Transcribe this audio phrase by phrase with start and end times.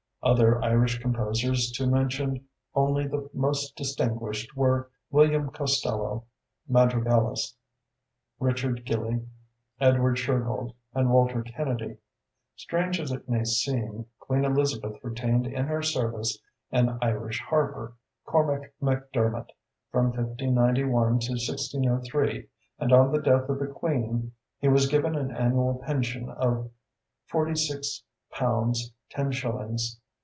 [0.23, 6.25] Other Irish composers, to mention only the most distinguished, were William Costello
[6.69, 7.55] (madrigalist),
[8.39, 9.23] Richard Gillie,
[9.79, 11.97] Edward Shergold, and Walter Kennedy.
[12.55, 16.37] Strange as it may seem, Queen Elizabeth retained in her service
[16.71, 19.49] an Irish harper, Cormac MacDermot,
[19.91, 22.47] from 1591 to 1603,
[22.77, 26.69] and on the death of the queen he was given an annual pension of
[27.27, 28.91] £46 10s.
[29.11, 29.97] 10d.